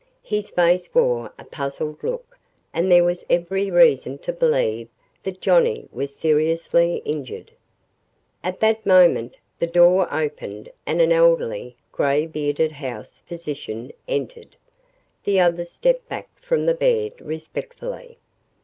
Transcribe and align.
His 0.23 0.49
face 0.49 0.95
wore 0.95 1.31
a 1.37 1.45
puzzled 1.45 2.03
look 2.03 2.39
and 2.73 2.91
there 2.91 3.03
was 3.03 3.23
every 3.29 3.69
reason 3.69 4.17
to 4.25 4.33
believe 4.33 4.87
that 5.21 5.41
Johnnie 5.41 5.87
was 5.91 6.15
seriously 6.15 7.03
injured. 7.05 7.51
At 8.43 8.61
that 8.61 8.83
moment 8.83 9.37
the 9.59 9.67
door 9.67 10.11
opened 10.11 10.69
and 10.87 11.01
an 11.01 11.11
elderly, 11.11 11.75
gray 11.91 12.25
bearded 12.25 12.71
house 12.71 13.19
physician 13.27 13.91
entered. 14.07 14.55
The 15.23 15.39
others 15.39 15.69
stepped 15.69 16.09
back 16.09 16.29
from 16.39 16.65
the 16.65 16.73
bed 16.73 17.21
respectfully. 17.23 18.17